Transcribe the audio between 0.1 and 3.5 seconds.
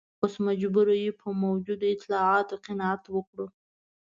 اوس مجبور یو په موجودو اطلاعاتو قناعت وکړو.